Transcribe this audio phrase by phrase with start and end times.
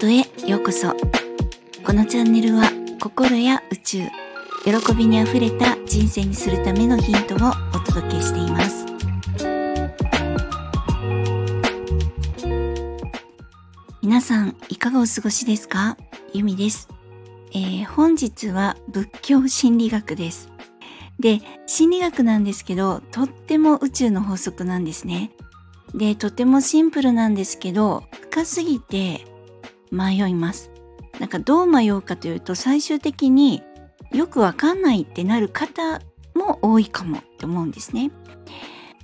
[0.00, 0.94] トへようこそ。
[1.84, 2.70] このチャンネルは
[3.02, 3.98] 心や宇宙
[4.64, 8.86] 喜びにあふれた人生にするためのヒントをお届けしています。
[14.00, 15.98] 皆さんいかがお過ごしですか？
[16.32, 16.88] ゆみです、
[17.52, 20.48] えー、本日は仏教心理学です。
[21.18, 25.30] で心理学なんですけどとっても宇宙の法則なんですね。
[25.94, 29.26] でとてもシンプルなんですけど深すぎて
[29.90, 30.70] 迷います。
[31.18, 33.62] なんかどう迷うかというと最終的に
[34.12, 36.00] よくわかんないってなる方
[36.34, 38.10] も多いかもって思うんですね。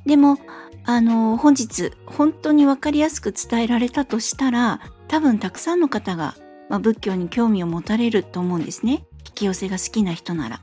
[0.06, 0.38] でも
[0.84, 6.36] あの本日本当にわかりやすく伝えられたとしたら多分たくさんの方が、
[6.68, 9.04] まあ、仏教に興味を持たれると思うんですね。
[9.26, 10.60] 引き寄せが好きな人なら。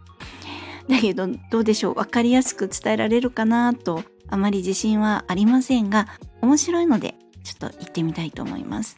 [0.90, 1.96] だけどどうでしょう？
[1.96, 6.08] 分かりやすく伝えられるかなとあまり自信はありませんが
[6.42, 8.98] 面白いのでちょっと行ってみたいと思います。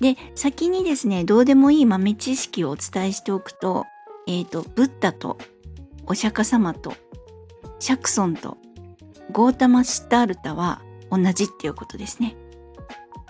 [0.00, 3.86] で先にですねどうでもいい豆知識をお伝えしておくと,、
[4.26, 5.38] えーと、ブッダと
[6.06, 6.94] お釈迦様と
[7.78, 8.58] シャクソンと
[9.32, 12.36] ゴータマ・シッタールタは同じっていうことですね。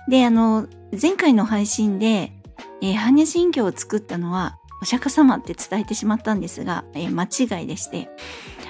[0.09, 0.69] であの
[1.01, 2.33] 前回の配信で、
[2.81, 7.25] えー、般若心経を作ったのはお釈迦様って伝えてしまったんですが、えー、間
[7.61, 8.09] 違いでして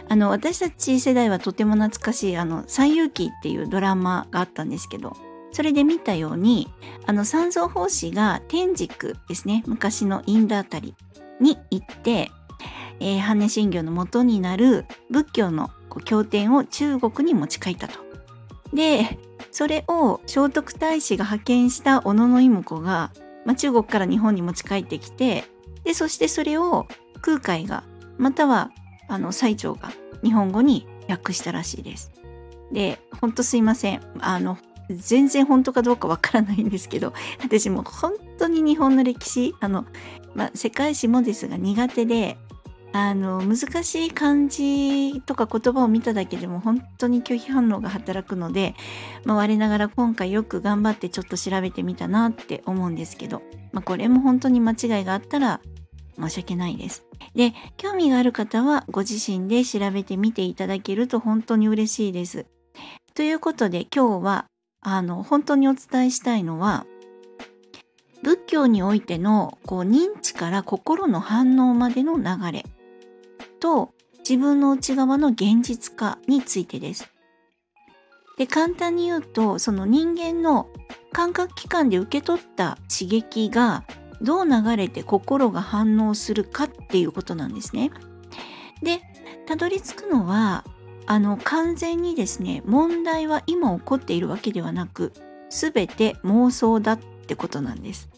[0.09, 5.15] あの私たち世代はとても懐かしい「あの西遊記」っていうドラマがあったんですけど
[5.53, 6.69] それで見たように
[7.07, 10.95] あの三蔵法師が天竺ですね昔のインドあたり
[11.41, 12.31] に行って、
[13.01, 15.71] えー、般若心経の元になる仏教の
[16.05, 17.99] 経典を中国に持ち帰ったと。
[18.75, 19.19] で
[19.51, 23.13] それを聖徳太子が派遣した小野妹子が、
[23.47, 25.45] まあ、中国から日本に持ち帰ってきて
[25.85, 26.87] でそしてそれを
[27.23, 27.85] 空海が
[28.19, 28.71] または
[29.09, 29.91] あの最澄が
[30.23, 32.13] 日本語に訳したらしいです。
[32.73, 34.01] で、ほんとすいません。
[34.19, 34.59] あの、
[34.91, 39.87] 全然本当かどうかわからないんですけど、 私も本当に日本の歴史、あの、
[40.35, 42.39] まあ、世界史もですが苦手で、
[42.93, 48.75] あの、難しい漢字とか言葉を見ただけでも本当に拒否反応が働くので、
[49.25, 55.61] まあ、我ながら今回よく頑張ってちょっと調べてみたなって思うんですけど、まあ、これも本当に間違いがあったら
[56.19, 57.05] 申し訳ないです。
[57.35, 62.47] で、興味がある方はご自身で調べてみていただけると本当に嬉しいです。
[63.15, 64.47] ということで今日は
[64.89, 66.87] あの本当にお伝えしたいのは
[68.23, 72.65] 仏教においてのこう認知から心の反応までの流れ
[73.59, 77.11] と自分の内側の現実化についてです。
[78.39, 80.69] で簡単に言うとその人間の
[81.11, 83.83] 感覚器官で受け取った刺激が
[84.23, 87.91] どう流れて心が反応するかっていうことなんですね。
[88.85, 89.01] で
[89.47, 90.65] たどり着くのは
[91.07, 95.13] あの完全にですね問題は今起こっているわけではなく
[95.51, 98.09] 全て妄想だってことなんです。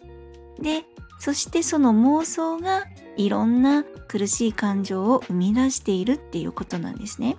[0.61, 0.85] で
[1.19, 2.85] そしてその妄想が
[3.17, 7.37] いろんな苦しい感情を生み出しているっていうことなんですね。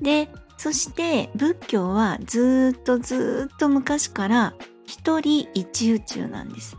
[0.00, 4.54] でそして仏教はずっとずっと昔から
[4.86, 6.76] 一人一宇宙なんです。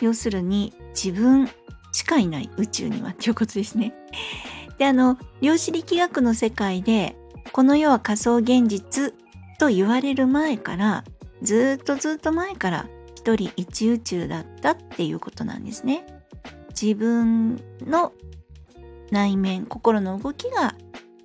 [0.00, 1.48] 要するに自分
[1.92, 3.94] しかいない宇宙にはっていうことですね。
[4.82, 7.14] であの量子力学の世界で
[7.52, 9.14] この世は仮想現実
[9.60, 11.04] と言われる前から
[11.40, 16.04] ずっとずっと前から一人一宇宙だったっていうことなんですね。
[16.70, 18.12] 自分の
[19.12, 20.74] 内面心の動きが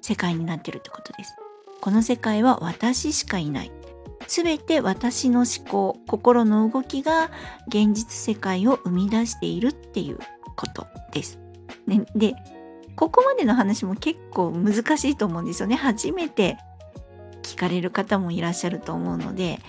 [0.02, 1.34] 世界になってるってことです。
[1.82, 3.72] この世界は私しかいない。
[4.28, 7.32] 全て私の思考心の動きが
[7.70, 10.20] 現実世界を生み出しているっていう
[10.56, 11.40] ことです。
[11.88, 12.36] ね、で
[12.98, 15.76] ここまでの話も結構難しいと思うんですよね。
[15.76, 16.58] 初めて
[17.44, 19.60] 聞かれる方もいらっしゃると思うので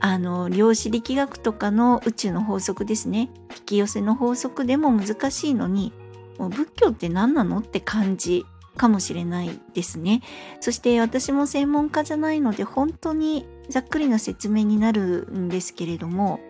[0.00, 3.28] あの量子力学とかの宇宙の法則ですね
[3.58, 5.92] 引き寄せの法則でも難しいのに
[6.38, 8.46] もう仏教って何なのって感じ
[8.78, 10.22] かもしれないですね。
[10.60, 16.40] そして私も専門家じゃないので本当にざっくりな説明になるんですけれども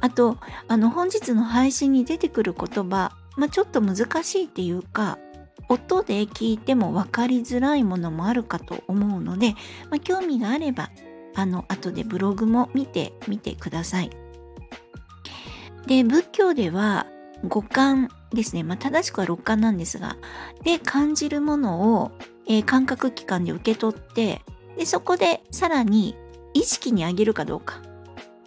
[0.00, 0.36] あと
[0.68, 5.18] あの本日の配信に出てくる言葉、まあ、ちょっと難しいっていうか
[5.68, 9.54] 音で聞いても分かりづらいものもあるかと思うので、
[9.90, 10.90] まあ、興味があれば
[11.34, 14.10] あの後でブログも見てみてください。
[15.86, 17.06] で仏教では
[17.44, 20.16] 五感ですね、まあ、正しくは六感なんですが
[20.64, 22.10] で感じるものを、
[22.46, 24.42] えー、感覚器官で受け取って
[24.76, 26.16] でそこでさらに
[26.52, 27.80] 意識に上げるかどうか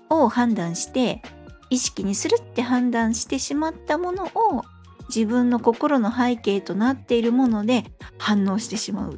[0.10, 1.22] を判断して
[1.70, 4.64] 意識にするって判断してしまったものを
[5.14, 7.86] 自分の心の背景となっているもので
[8.18, 9.18] 反応してしまうっ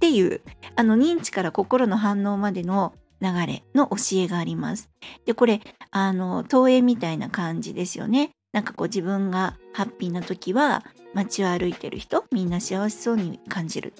[0.00, 0.40] ていう
[0.76, 4.88] あの認知から心の反応までの流れの教えがあります。
[5.26, 5.60] で、これ、
[5.90, 8.30] あの、投影みたいな感じですよね。
[8.52, 10.82] なんかこう自分がハッピーな時は
[11.12, 13.92] 街を歩いてる人みんな幸せそうに感じる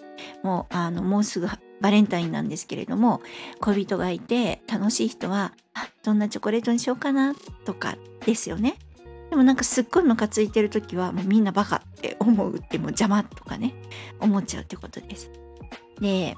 [0.42, 1.46] もうあのもうすぐ
[1.80, 3.20] バレンタインなんですけれども
[3.60, 5.52] 恋人がいて楽しい人は
[6.02, 7.34] どんなチョコレートにしようかな
[7.66, 8.78] とかですよね
[9.30, 13.74] でもなんかすっごいムカついてる時はもうみんなバカって思うってもう邪魔とかね
[14.20, 15.30] 思っちゃうってことです
[16.00, 16.36] で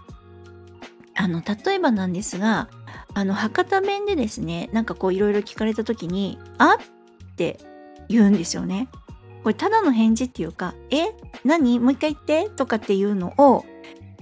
[1.14, 2.68] あの例えばなんですが
[3.14, 6.74] あの博多弁でですねなんかこういろいろ聞かれた時に「あ？
[6.74, 7.58] って
[8.08, 8.88] 言うんですよね
[9.42, 11.14] これただの返事っていうか「え？
[11.44, 11.78] 何？
[11.78, 13.64] もう一回言って?」とかっていうのを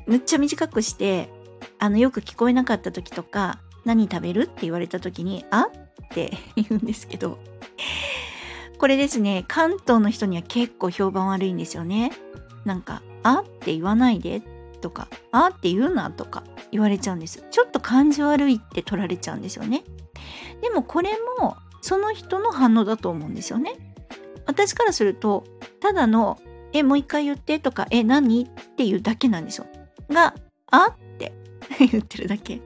[0.06, 1.30] むっちゃ短くして
[1.78, 5.68] あのよく聞こえなかった時とか「何食べる?」って言われた時に「あ?」
[6.04, 7.38] って言うんですけど
[8.78, 12.12] これですね関東の人には結構評判悪いんですよね。
[12.64, 14.42] なんか「あ?」って言わないで
[14.80, 19.84] とか「あ?」って言うなとか言われちゃうんですちょっと感じ悪いって取られちゃうんですよね。
[20.60, 21.10] でもこれ
[21.40, 23.74] もその人の反応だと思うんですよね。
[24.46, 25.44] 私からすると
[25.80, 26.38] ただの
[26.72, 29.66] 「えもう一回言って」とか「え何?」っていうだけなんですよ。
[30.08, 30.34] が
[30.70, 31.32] 「あ?」って
[31.90, 32.60] 言ってるだけ。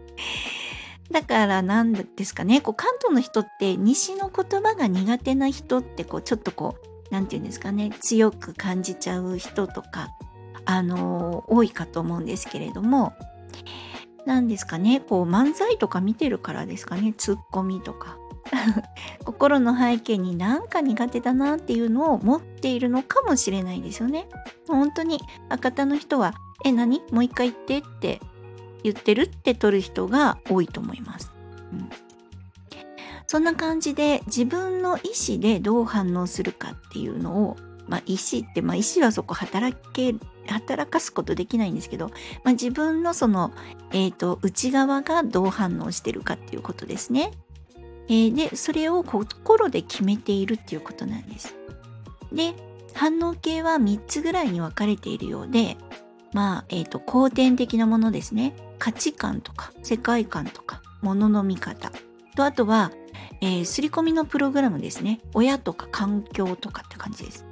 [1.12, 2.60] だから何ですかね。
[2.60, 7.90] こう関東の人って西の言葉が苦手な人ってこうちょっとこう何て言うんですかね。
[8.00, 10.08] 強く感じちゃう人とか
[10.64, 13.12] あのー、多いかと思うんですけれども。
[14.24, 15.00] 何ですかね。
[15.00, 17.12] こう漫才とか見てるからですかね。
[17.16, 18.16] ツッコミとか。
[19.24, 24.28] 心の背景になんか苦手だなっていうのを持っているのかもしれないですよね。
[24.68, 27.02] 本当に博多の人は「え何？
[27.10, 28.20] もう一回言って」って
[28.82, 31.32] 言ってるって取る人が多いと思います。
[31.72, 31.90] うん、
[33.26, 37.56] そんな感じで自分の意思でどう反応するかっていうのを、
[37.88, 40.14] まあ、意思って、まあ、意思はそこ働け
[40.46, 42.08] 働かすことできないんですけど、
[42.42, 43.52] まあ、自分のその、
[43.92, 47.32] えーと内側がどう反応してるかっていうことですね。
[48.08, 51.54] えー、でそれを心で決めているっていうことなんです。
[52.32, 52.54] で
[52.94, 55.76] 反応系は3つぐらいに分かれているようで
[56.32, 61.92] まあ、えっ、ー、と後天的なものですね価値観とか世界観とかものの見方。
[62.34, 62.90] とあとは、
[63.40, 65.20] えー、刷り込みのプログラムですね。
[65.34, 67.46] 親とか環境とかって感じです。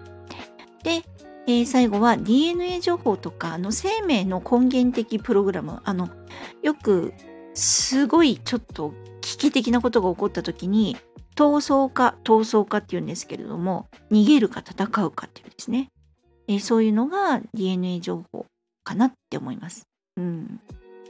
[0.83, 1.05] で、
[1.47, 5.81] えー、最後は DNA 情報とかの生命の根源的プログラム。
[5.85, 6.09] あの
[6.65, 7.15] よく
[7.55, 10.97] すごいちょっと危機的なことが起こった時に
[11.37, 15.91] 闘争か闘争かっていうんですけれども逃げるか戦うかっていうですね、
[16.49, 18.47] えー、そういうのが DNA 情報
[18.83, 19.87] かなって思います。
[20.17, 20.61] うん、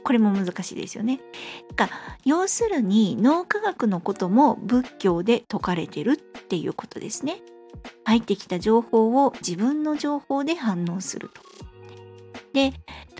[0.03, 1.19] これも難しいですよね。
[1.75, 1.89] か
[2.25, 7.41] 要するに脳科学のことも仏教で説かれてるっていうことですね。
[8.05, 11.41] 入ってきた情報を自分の情報で反応すると。
[12.53, 12.73] で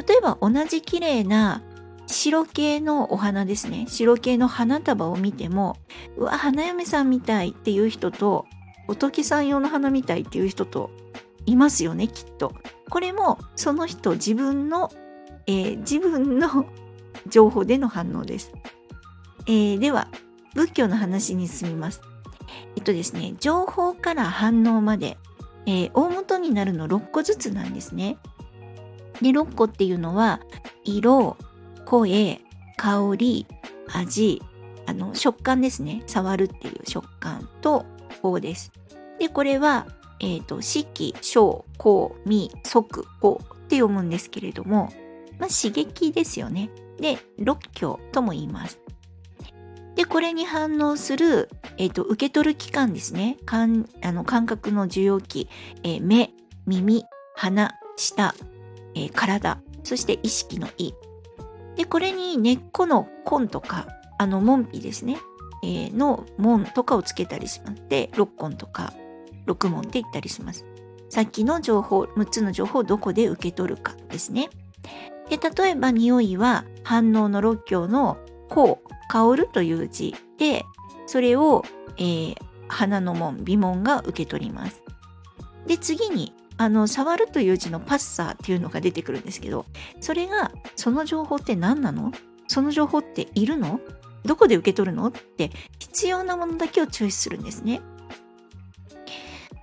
[0.08, 1.64] 例えば同じ綺麗な
[2.08, 5.78] 白系のお花ですね白系の花束を見ても
[6.18, 8.46] うわ花嫁さんみたいっていう人と
[8.88, 10.92] 仏さん用の花みたいっていう人と
[11.46, 12.54] いますよねきっと
[12.90, 14.92] これもその人自分の、
[15.52, 16.66] えー、自分の
[17.28, 18.52] 情報での反応です、
[19.48, 20.08] えー、では
[20.56, 22.02] 仏教の話に進みます
[22.76, 25.18] えっとですね情報から反応まで、
[25.66, 28.18] えー、大元になるの6個ずつなんですね
[29.22, 30.40] で6個っていうのは
[30.84, 31.38] 色
[31.86, 32.40] 声、
[32.78, 33.46] 香り、
[33.94, 34.42] 味、
[34.86, 36.04] あの食感ですね。
[36.08, 37.86] 触るっていう食感と
[38.22, 38.72] 法です。
[39.20, 39.88] で、これは、
[40.20, 44.90] えっ、ー、と、色、小、香、味、即、法って読むんですけれども、
[45.42, 46.70] まあ、刺激ですよね。
[46.98, 48.80] で、六教とも言います。
[49.96, 53.38] で、これに反応する、えっ、ー、と、受け取る器官ですね。
[53.46, 55.50] 感あの感覚の受容器、
[55.84, 56.32] えー、目、
[56.66, 57.04] 耳、
[57.36, 58.36] 鼻、舌、
[58.96, 60.94] えー、体、そして意識の意。
[61.76, 63.88] でこれに根っこの根とか
[64.20, 65.18] あの門皮ですね、
[65.64, 68.94] えー、の門とかをつけたりしまって6根とか
[69.48, 70.66] 6門って言ったりします。
[71.10, 74.50] さっきの情報6つの情報をどこで受け取るかですね。
[75.32, 78.18] で例えば匂いは反応の6行の
[78.52, 80.66] 「香」「香る」という字で
[81.08, 81.64] それを、
[81.98, 82.36] えー、
[82.68, 84.84] 鼻の門鼻門が受け取ります。
[85.66, 89.66] で次にあの触るという字のパッサーっていうのが出てくるんですけど
[90.02, 92.12] それがその情報って何なの？
[92.50, 93.80] その情報っているの？
[94.26, 95.08] どこで受け取るの？
[95.08, 97.80] って必要なものだけをチョイスするんですね。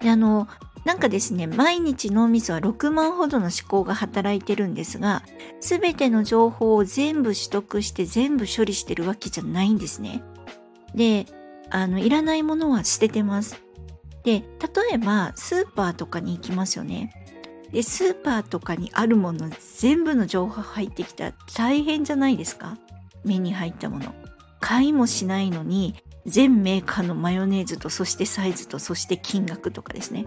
[0.01, 0.49] であの
[0.85, 5.23] なんかですね毎日脳みそは6万ほどの思考が働いてるんですが
[5.61, 10.23] 全ての情報を全部取得して全部処理してるわけじゃないんですね。
[10.95, 11.27] で
[11.71, 13.63] あのいらないものは捨ててます。
[14.25, 17.13] で例えばスーパーとかに行きますよね
[17.73, 22.77] でスーパーとかにあるもの全部の情報入ってきたら大変じゃないですか
[23.25, 24.15] 目に入ったもの
[24.61, 25.95] 買いもしないのに
[26.27, 30.27] 全メーカーのマヨネーズとそしてサイズとそして金額とかですね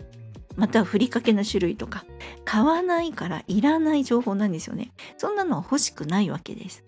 [0.56, 2.06] またふりかけの種類とか
[2.46, 4.92] 買わないからいらない情報なんですよね。
[5.18, 6.84] そんなのは欲しくないわけです。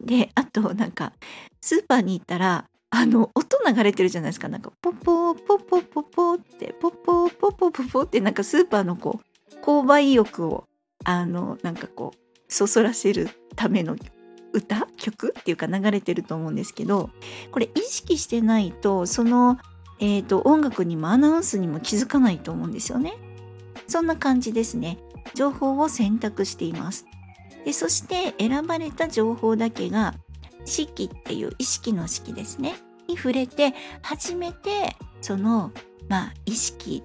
[0.00, 1.12] であとなんか
[1.60, 4.48] スーパーに行ったらあの音流れてるじゃないですか。
[4.48, 9.20] なんかポポポポポポってポポポポポポってなんかスーパーのこ
[9.52, 10.64] う購買意欲を
[11.04, 12.18] あのなんかこう
[12.48, 13.96] そそらせるための
[14.52, 14.86] 歌？
[14.96, 15.34] 曲？
[15.38, 17.10] っていうか流れてると思うんですけど
[17.50, 19.58] これ意識してないとその、
[20.02, 23.14] えーと、音楽にもアナウンスにも気づかないと思うんですよね。
[23.86, 24.98] そんな感じですね。
[25.34, 27.06] 情報を選択しています。
[27.64, 30.14] でそして選ばれた情報だけが
[30.64, 32.74] 式っていう意識の式ですね
[33.06, 35.70] に触れて初めてその
[36.08, 37.04] まあ意識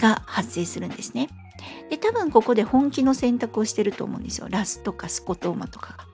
[0.00, 1.28] が発生するんですね。
[1.88, 4.48] で多分ここで本気の選択をしてると思うんですよ。
[4.50, 6.04] ラスとかスコトーマとかが。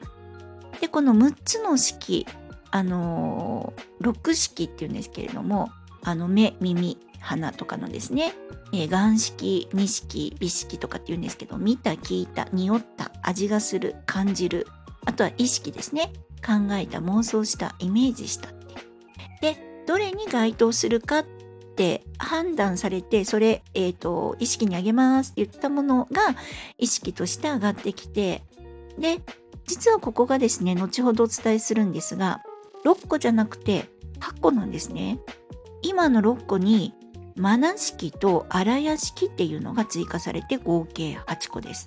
[0.80, 2.26] でこの6つの式
[2.70, 5.70] あのー、6式っていうんですけれども
[6.04, 8.34] あの目耳鼻とかのですね、
[8.73, 14.66] えー、眼式二式美式とかっていうんですけど見た聞いた匂った味がする感じる
[15.06, 16.12] あとは意識ですね。
[16.44, 21.25] 考えた妄想したイメージしたってでどれに該当するかっ
[21.75, 26.37] て判断されてそれ、えーと、意識にあげますって言ったものが
[26.78, 28.42] 意識として上がってきて
[28.99, 29.20] で
[29.66, 32.42] 実はここがですね後ほどお伝えするんですが
[32.84, 33.87] 6個じゃなくて
[34.20, 35.18] 8個なんですね。
[35.84, 36.94] 今の6個に
[37.36, 41.86] マナ式と荒屋式っていうのが追加されて合計8個です。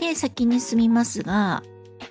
[0.00, 1.62] で先に進みますが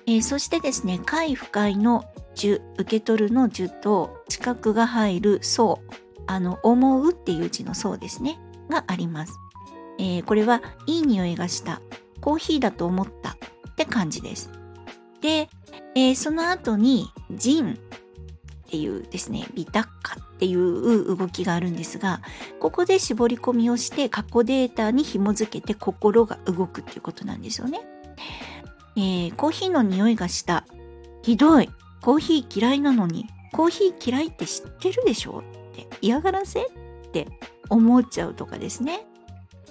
[0.08, 5.80] えー、そしてですね快不快の受受け取るの受と知覚が入る層
[6.26, 8.38] あの思うっていう字の層ですね
[8.70, 9.38] があります、
[9.98, 11.82] えー、これはいい匂いがした
[12.22, 14.50] コーヒーだと思ったって感じです。
[15.20, 15.48] で、
[15.94, 17.78] えー、その後にジン。
[18.68, 22.20] っていうですねビタッカっていう動きがあるんですが
[22.60, 27.80] ここで絞り込みをして過去データに紐付けて心が動くっていうことなんですよね
[28.96, 30.64] えー、コーヒーの匂いがした。
[31.22, 31.70] ひどい。
[32.02, 35.44] コーヒー嫌いなのに、コーヒー嫌いって知ってるでしょ？
[35.72, 36.62] って嫌がらせ？
[36.62, 37.28] って
[37.70, 39.06] 思っちゃうとかですね。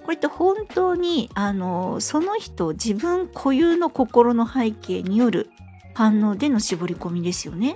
[0.06, 5.50] これって本当にあのその人自分固有の心の背景による
[5.94, 7.76] 反応での絞り込みですよね。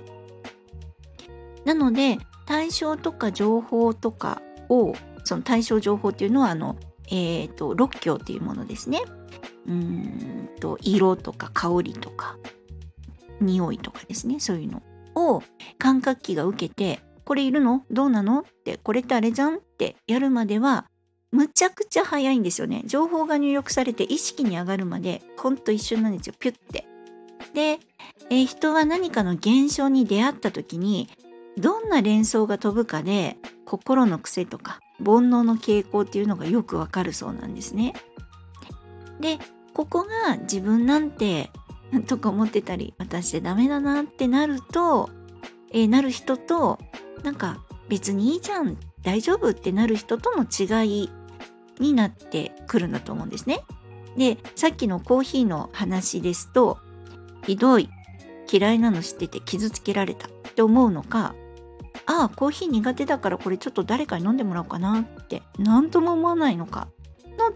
[1.65, 6.75] なので対象とか情報とかをその対象情報っていうのはあの、
[7.07, 9.01] えーと、と六教っていうものですね。
[9.67, 12.37] うんと色とか香りとか
[13.39, 14.39] 匂いとかですね。
[14.39, 14.81] そういうの
[15.15, 15.43] を
[15.77, 17.83] 感覚器が受けてこれいるの？
[17.91, 18.39] どうなの？
[18.41, 19.57] ってこれってあれじゃん？
[19.57, 20.85] ってやるまでは
[21.31, 22.83] むちゃくちゃ早いんですよね。
[22.85, 26.33] 情報が入力されて意識に上がるまでほんと一瞬なんですよ。
[26.39, 26.85] ピュッて。
[27.53, 27.79] で、
[28.29, 31.09] えー、人は何かの現象に出会った時に
[31.57, 37.93] どんな連想が飛ぶかで心の癖とか煩悩の傾向っていうのがよくわかるそうなんですね。
[39.19, 39.37] で
[39.73, 41.49] ここが自分なんて
[42.07, 45.09] とか思ってたり私でダメだなってなると、
[45.71, 46.79] えー、なる人と
[47.23, 51.09] なんか別にいいじゃん大丈夫ってなる人との違い
[51.79, 53.61] になってくるんだと思うんですね。
[54.17, 56.77] でさっきのコーヒーの話ですと
[57.45, 57.89] ひどい
[58.51, 61.35] 嫌いなの知ってて傷つけられたって思うのか
[62.05, 66.87] ああコーヒー苦手だからこれちょっと誰かに飲んでもらおうかなって何とも思わないのか
[67.37, 67.49] の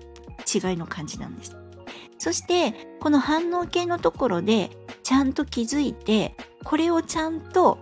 [0.71, 1.55] 違いの感じなんです。
[2.17, 4.71] そしてこの反応系のところで
[5.03, 7.77] ちゃんと気づいてこれをちゃんと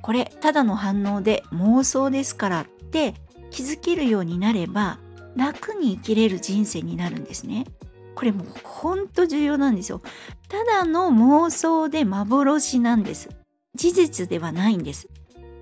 [0.00, 3.14] これただの反応で妄想ですからって
[3.50, 4.98] 気づけるようになれば
[5.36, 7.66] 楽に生きれる人生になるんですね。
[8.14, 10.00] これもうほんと重要なんですよ。
[10.48, 13.28] ただの妄想で幻なんです。
[13.74, 15.08] 事実ではないんです。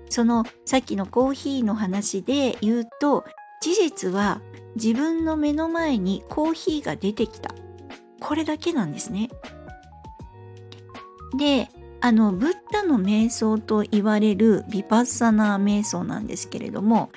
[0.09, 3.23] そのさっきのコーヒーの話で言うと
[3.61, 4.41] 事実は
[4.75, 7.55] 自分の目の前にコーヒーが出てきた
[8.19, 9.29] これだけなんですね。
[11.37, 11.69] で
[12.01, 17.11] あのブッダの瞑想と言われるビパッサナー瞑想なんですけれども、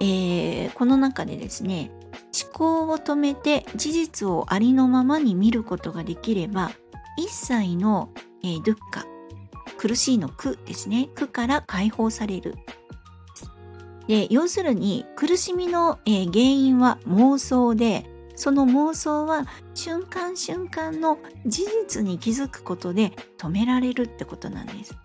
[0.00, 1.90] えー、この中でですね
[2.42, 6.72] 思考を止めて事実をありのままに見ることができれば
[7.18, 8.10] 一切の、
[8.42, 9.13] えー、ドゥッカ
[9.84, 12.54] 苦しいの苦ですね苦から解放される
[14.08, 24.96] で要するに苦しみの、え、原因は妄想でその妄想は瞬間瞬間の事実に気づくことで止められるってことなんです。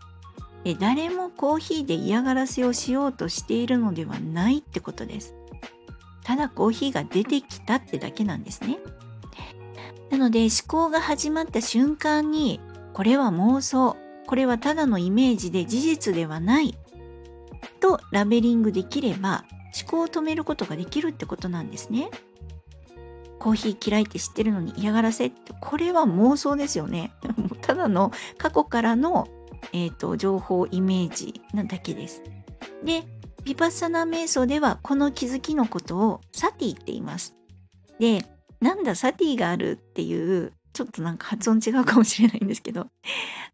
[0.64, 5.36] で誰もコーヒーで嫌がらせをしようとしているのではないってことです。
[6.24, 8.80] ただコーヒーが出てきたってだけなんですね。
[10.10, 12.62] なので思考が始まった瞬間に
[12.94, 13.98] これは妄想
[14.30, 16.78] これはただのイメージで事実ではない
[17.80, 19.44] とラベリングできれば
[19.76, 22.12] 思考を止めることができるってことなんですね。
[23.40, 25.26] コーヒー嫌いって知ってるのに嫌がらせ？
[25.26, 27.12] ってこれは妄想ですよね。
[27.62, 29.28] ただの過去からの、
[29.74, 32.22] えーと、情報イメージなだけです。
[32.84, 33.02] で
[33.46, 37.36] ヴィパッサナ瞑想ではこの気づきのことをサティって言います。
[37.98, 38.24] で
[38.62, 42.88] なんだサティがあるっていうちょっとなんか発音違うかもしれないんですけど。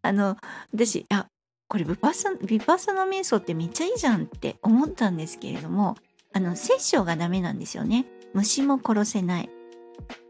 [0.02, 0.36] あの
[0.72, 1.26] 私あ
[1.68, 5.96] これヴィパッサヴィパッサナ瞑想ってめっちゃいいじゃんって思ったんですけれども
[6.32, 8.06] あの殺生がダメなんですよね。
[8.34, 9.50] 虫も殺せない。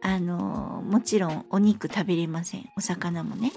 [0.00, 2.70] あのもちろんお肉食べれません。
[2.76, 3.52] お魚もね。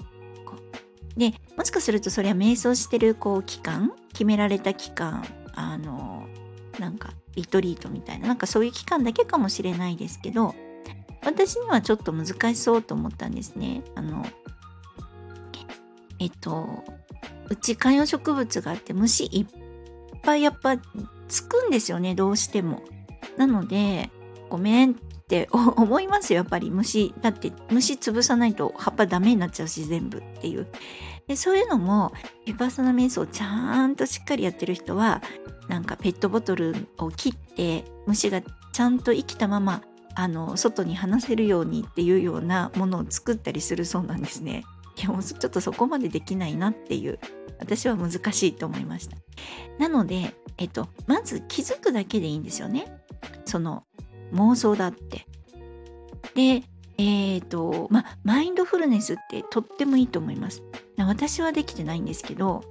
[1.16, 6.26] でもしかするとそれは瞑想してるこう期間決められた期間あの
[6.78, 10.54] なんかリトリートみたいななんかそういう期間だけかもしれないですけど
[11.22, 13.82] 私にはちょっと難しそうと思ったんですね。
[13.94, 14.24] あの
[16.18, 16.84] えっと
[17.48, 20.76] うち観葉植物があって虫いっぱいやっぱ
[21.28, 22.82] つくんですよねどうしても。
[23.36, 24.10] なので
[24.48, 26.70] ごめんって 思いますよやっぱり。
[26.70, 30.66] 虫だって虫潰さないと葉っぱダメになっちゃうし全部っていう。
[31.26, 32.12] でそういうのも
[32.46, 35.22] ヴィパサナ瞑想ちゃんとしっかりやってる人は
[35.68, 39.82] なんかペットボトルを切って虫がちゃんと生きたまま
[40.20, 44.64] あの外に放せるようにっていうようなものを作ったりするそうなんですね。
[44.98, 47.18] いやもうちょっとそこまでできないなっていう
[47.58, 49.16] 私は難しいと思いました。
[49.78, 53.00] なので、えっと、まず気づくだけでいいんですよね。
[53.46, 53.84] その
[54.34, 55.26] 妄想だって。
[56.34, 56.64] で、
[56.98, 60.62] えっ、ー、と、まあ、マインドフルネスってとってもいいと思います。
[60.98, 62.62] 私はできてないんですけど、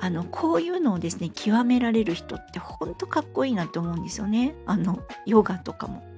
[0.00, 4.56] あの、こういうのをですね、極められる人ってほんとかっこいいなと思うんですよね。
[4.66, 6.15] あの、ヨガとかも。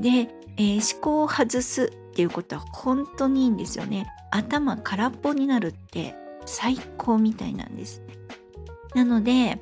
[0.00, 4.06] で、えー、思考を外すっていうことは本当にいいんですよね。
[4.30, 8.02] 頭空っぽになるって最高みたいなんです。
[8.94, 9.60] なので、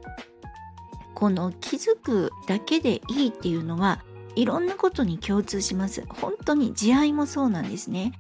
[1.14, 4.04] この気づくだけでいいっていうのは
[4.36, 6.04] いろんなことに共通します。
[6.08, 8.12] 本当に慈愛もそうなんですね。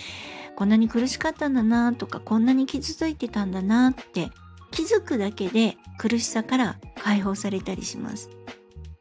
[0.56, 4.30] こんなに苦しかったんだなとか、こんなに傷ついてたんだなって
[4.70, 8.30] 気づくだけで苦しさから解放されたりします。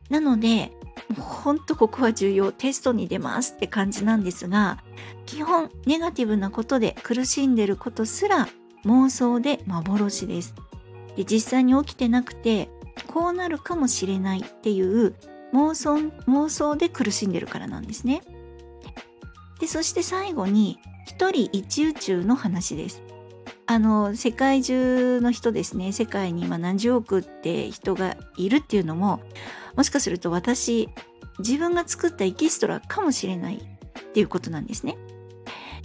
[0.10, 0.72] なので、
[1.14, 2.52] ほんとここは重要。
[2.52, 4.84] テストに出ますって感じなんですが、
[5.26, 8.48] 基本ネガティブなことで苦しんでることすら
[8.86, 10.54] 妄想で幻です。
[11.16, 12.70] で実際に起きてなくて、
[13.08, 15.16] こうなるかもしれないっていう
[15.54, 15.96] 妄想
[16.28, 18.22] 妄想で苦しんでるからなんですね。
[19.60, 23.02] でそして最後に一人一宇宙の話です。
[23.66, 29.22] あの世界中の人ですね世界に今何十億って人がいるっていうのも
[29.76, 30.90] もしかすると私
[31.40, 34.98] 自分が作ったエキストラかもしれないっていうことなんですね。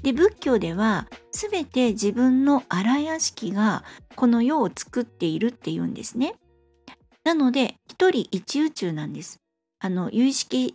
[0.02, 3.82] で仏教では全て自分の荒屋敷が
[4.14, 6.34] この世を作っているっていうんですね。
[7.24, 9.40] なので一人一宇宙なんです。
[9.80, 10.74] あの有意識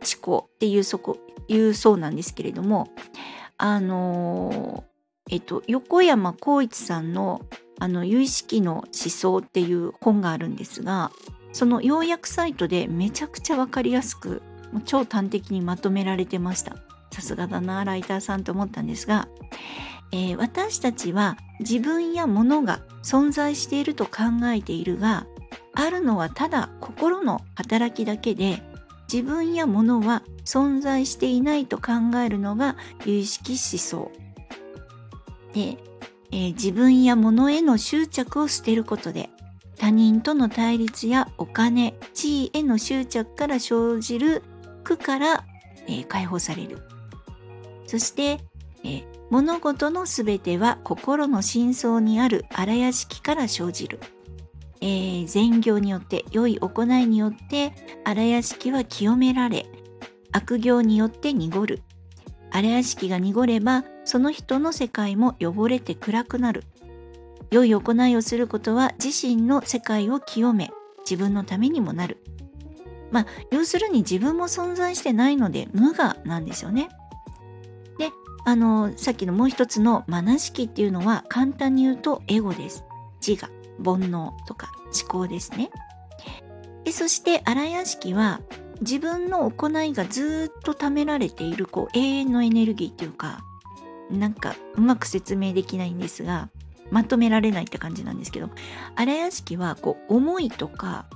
[0.00, 2.88] 思考っていうそこいうそうなんですけれども
[3.56, 4.84] あの
[5.30, 7.42] えっと横山光一さんの
[7.80, 11.12] あの有意識の思想っていう本があるんですが
[11.58, 14.42] その要約サイトでめちゃくちゃ分かりやすく
[14.84, 16.76] 超端的にまとめられてました。
[17.10, 19.26] さすがだなライターさんと思ったんですが、
[20.12, 25.26] えー、私たちは自分や物が存在していると考えているが
[25.74, 28.62] あるのはただ心の働きだけで
[29.12, 34.12] 自分や物は存在していないと考えるのが有意識思想。
[35.54, 35.76] で、
[36.30, 39.28] えー、自分や物への執着を捨てることで
[39.78, 44.42] 他人との対立やお金地位への執着から生じる
[44.84, 45.44] 苦から、
[45.86, 46.78] えー、解放される。
[47.86, 48.40] そして、
[48.84, 54.00] えー、物事のすべては心の深層にある荒屋敷から生じる。
[54.80, 57.72] えー、善行によって良い行いによって
[58.04, 59.66] 荒屋敷は清められ
[60.30, 61.82] 悪行によって濁る。
[62.50, 66.64] 荒屋敷が濁ればその人の世界も汚れて暗くなる。
[67.50, 72.18] 良い行いをすることは自身の世界を清め自分のためにもなる。
[73.10, 76.90] まあ要するに自分も存在してないので無我なんですよね。
[77.98, 78.10] で
[78.44, 82.84] あのさっきのもう一つのマナ式っていうのは簡単に言うとエゴです。
[83.26, 83.50] 自我
[83.82, 85.70] 煩悩とか思考ですね。
[86.84, 88.40] でそして荒屋敷は
[88.80, 93.44] 自分の行いがずっと貯められているこう永遠のエネルギーっていうか
[94.10, 96.48] なんかうまく説明できないんですが
[96.90, 98.50] まとめられないって感じなんですけど
[98.94, 101.06] 荒屋敷はこう思いとか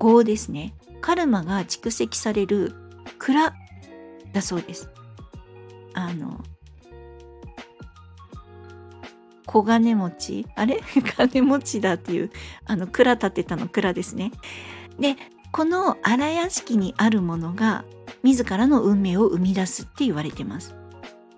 [0.00, 2.74] 業ですねカルマが蓄積される
[3.18, 3.54] 蔵
[4.32, 4.90] だそうです。
[5.94, 6.42] あの
[9.46, 10.46] 小金持ち？
[10.56, 10.80] あれ？
[11.16, 12.30] 金持ちだっていう
[12.64, 14.32] あの蔵建てたの蔵ですね。
[14.98, 15.16] で
[15.52, 17.84] この荒屋敷にあるものが
[18.22, 20.74] 自らの運命を生み出すって言われてます。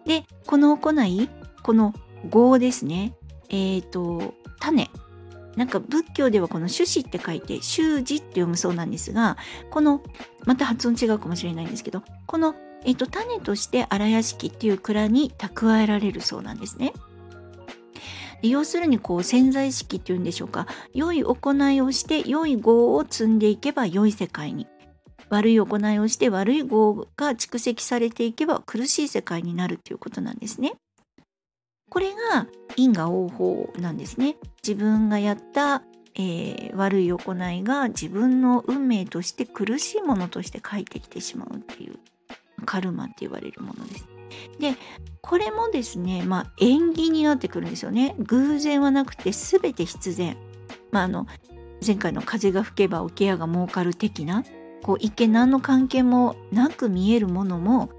[0.06, 1.28] でこの行い
[1.62, 1.92] この
[2.32, 3.14] 業ですね
[3.48, 4.90] えっ、ー、と種
[5.56, 9.36] なんか仏教ではこの種子って書いて習字って読むそうなんですが
[9.70, 10.02] この
[10.44, 12.54] また発音違うかもしれないんですけどこの、
[12.84, 16.92] えーと、種として荒屋敷っていう蔵に蓄えられるそうなんですね。
[18.42, 24.66] 要するにこう潜在意識っていうんでしょうか良い行いをして良い業を積んでいけば良い世界に
[25.30, 30.74] 悪い行いをして悪い業が蓄積されていけば苦しい世界になるっていうことなんですね。
[31.88, 32.46] これが
[32.76, 34.36] 因果応報なんですね。
[34.66, 35.82] 自分がやった、
[36.14, 41.98] えー、悪い行いが自分の運命として苦しいものとして返ってきてしまうっていう
[42.64, 44.06] カルマって言われるものです。
[44.58, 44.74] で
[45.20, 48.14] これもですねまあ縁起になってくるんですよね。
[48.18, 50.36] 偶然はなくて全て必然。
[50.90, 51.26] まああの
[51.86, 54.44] 前回の風が吹けば桶屋が儲かる的な
[54.82, 57.90] こう一見何の関係もなく見えるものも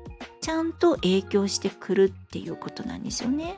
[0.41, 3.57] ちゃんと影響してくるっていうことなんですよね。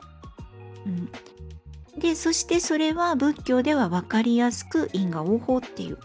[0.86, 5.98] うん、でそしてそれは仏教では分かりやすく因果応報っていう。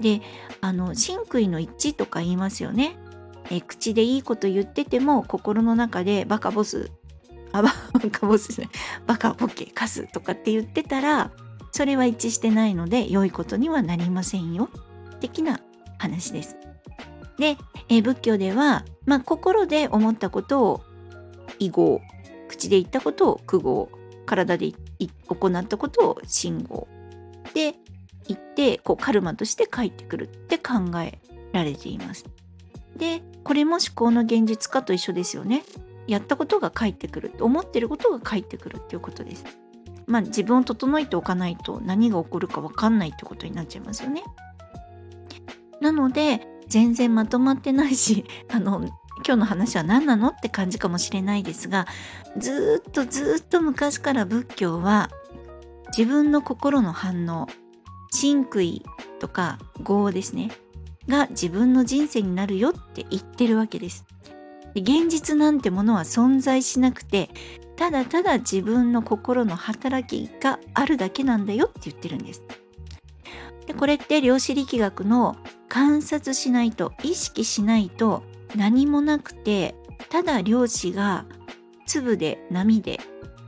[0.00, 0.20] で
[0.60, 2.96] あの真悔の一致とか言いますよね。
[3.50, 6.90] え口でいいこと言ってても心の中でバカボス
[7.52, 7.70] あバ
[8.10, 8.74] カボスじゃない
[9.06, 11.30] バカボケカスとかって言ってたら
[11.70, 14.68] それは一致してないので良いことにはなりませんよ
[15.20, 15.60] 的な
[15.98, 16.56] 話です。
[17.38, 17.56] で、
[17.88, 20.80] え仏教では、まあ、心で思ったことを
[21.58, 22.00] 異号
[22.48, 23.90] 口で言ったことを苦号
[24.26, 24.76] 体で行
[25.48, 26.88] ったことを信号
[27.54, 27.74] で
[28.28, 31.18] 言ってこうカルマとして返ってくるって考え
[31.52, 32.24] られています。
[32.96, 35.62] でこれも思考の現実化と一緒ですよね。
[36.06, 39.44] やったことが返ってくる思ってることが返ってくるっていうことです。
[40.06, 44.22] まあ自分を整えておかないと何が起こるか分かんないってことになっちゃいますよね。
[45.80, 48.88] なので全然まとまってないし あの
[49.24, 51.86] 今日の話は何なのって感じかもしれないですが
[52.36, 55.10] ずっとずっと昔から仏教は
[55.96, 57.46] 自分の心の反応
[58.12, 58.82] 真悔
[59.18, 60.50] とか業ですね
[61.08, 64.04] が自分の人生になるよって言ってるわけです。
[64.74, 67.30] 現実なんてものは存在しなくて
[67.76, 72.42] ただただ自分の心の働きがあるだけなんだよって言ってるんです。
[73.66, 75.36] でこれって量子力学の
[75.68, 78.22] 観察しないと意識しないと
[78.54, 79.74] 何もなくて
[80.08, 81.24] ただ漁師が
[81.86, 83.00] 粒で波で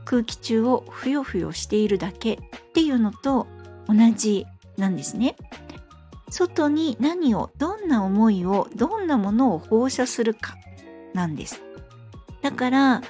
[0.05, 2.39] 空気中をふよふよしているだけっ
[2.73, 3.47] ていうのと
[3.87, 4.45] 同じ
[4.77, 5.35] なんですね。
[6.29, 10.55] 外に何をどんな思いをどんなものを放射するか
[11.13, 11.61] なんです。
[12.41, 13.01] だから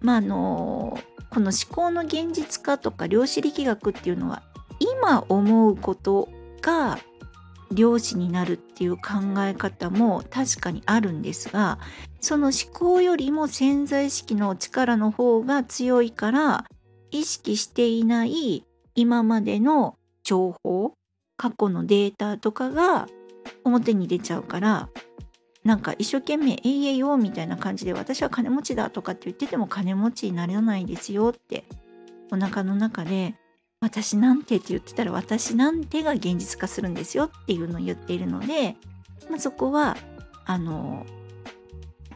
[0.00, 0.98] まああの
[1.30, 4.42] この思考の現実化とか量子力学っていうのは
[4.78, 6.28] 今思うこと
[6.60, 6.98] が
[7.74, 9.02] 漁師になるっていう考
[9.38, 11.78] え方も確かにあるんですが
[12.20, 16.64] その思考よりも潜在意識の力の方が強いから
[17.10, 20.94] 意識していない今までの情報
[21.36, 23.08] 過去のデータとかが
[23.64, 24.88] 表に出ちゃうから
[25.64, 31.64] なんか一生懸命「えいえいよ」みたいな感じで私は金持ちだとかって言ってても金持ちにならないですよって
[32.30, 33.34] お腹の中で
[33.82, 38.76] 私なんてって言ってたら私なんてが現実化するんですよっていうのを言っているので、
[39.28, 39.96] まあ、そこは
[40.44, 41.04] あの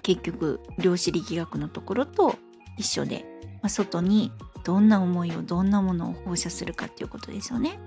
[0.02, 2.36] 結局量子力学のところと
[2.78, 3.24] 一緒で、
[3.62, 4.30] まあ、外に
[4.62, 7.78] どんな思いをどんなものを放射するかっていうことですよね。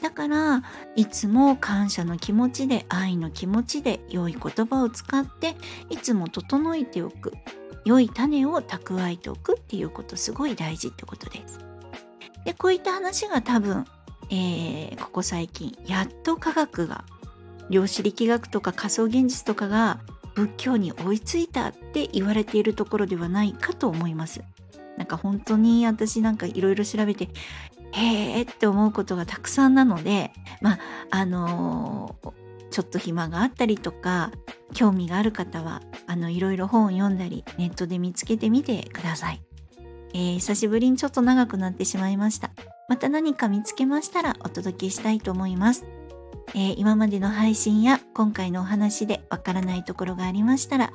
[0.00, 0.62] だから
[0.94, 5.56] いつも感謝の気持ちで愛の気持ちで良い言葉を使って
[5.90, 7.32] いつも整えておく。
[7.84, 11.73] 良い種を蓄えておくっていうことすごい大事ってことです。
[12.44, 13.84] でこういった話が多分、
[14.30, 17.04] えー、ここ最近やっと科学が
[17.70, 20.00] 量子力学とか仮想現実とかが
[20.34, 24.42] 仏教に追いついたって言われているところではないかと思います。
[24.96, 27.28] なんか本当に私なんかいろいろ調べて
[27.92, 30.30] へーって思うことがたくさんなので
[30.60, 30.78] まあ
[31.10, 34.30] あのー、ちょっと暇があったりとか
[34.72, 39.42] 興味がある方はあのいろいろ本を読んだりネットで見つけてみてください。
[40.14, 42.50] えー、久しぶりにちょっと長くなってしまいました。
[42.88, 45.84] また何か見つけましたらお届けしたいと思います。
[46.54, 50.92] えー、今までの配信や今回のお話でわからないところがありましたら、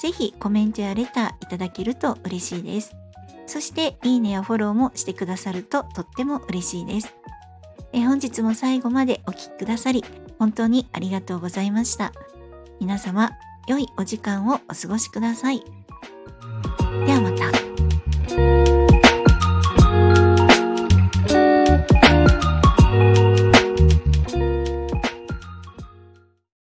[0.00, 2.94] ぜひコメントやレターいただけると嬉しいです。
[3.46, 7.14] そして、いいねやフォローもしてくださるととっても嬉しいです。
[7.92, 10.04] えー、本日も最後までお聴きくださり、
[10.38, 12.12] 本当にありがとうございました。
[12.78, 13.32] 皆様、
[13.66, 15.64] 良いお時間をお過ごしください。
[17.06, 17.69] ではまた